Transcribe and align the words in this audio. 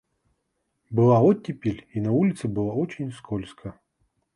Была 0.89 1.19
оттепель, 1.21 1.85
и 1.91 2.01
на 2.01 2.11
улице 2.11 2.47
было 2.47 2.71
очень 2.71 3.11
скользко. 3.11 3.79